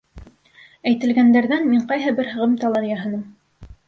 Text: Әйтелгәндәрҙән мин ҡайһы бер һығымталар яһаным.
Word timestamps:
Әйтелгәндәрҙән 0.91 1.67
мин 1.73 1.83
ҡайһы 1.91 2.13
бер 2.21 2.31
һығымталар 2.31 2.89
яһаным. 2.93 3.21